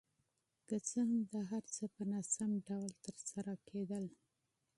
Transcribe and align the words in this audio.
که 0.67 0.75
څه 0.87 0.99
هم 1.09 1.21
دا 1.33 1.41
هر 1.51 1.63
څه 1.75 1.83
په 1.95 2.03
ناسم 2.11 2.51
ډول 2.67 2.91
ترسره 3.05 3.53
کېدل. 3.69 4.05